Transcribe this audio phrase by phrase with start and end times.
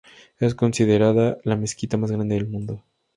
[0.39, 2.83] Es considerada la mezquita más grande del mundo.